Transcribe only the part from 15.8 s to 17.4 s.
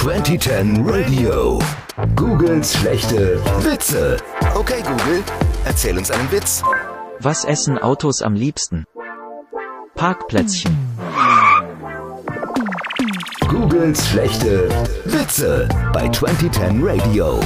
bei 2010 Radio.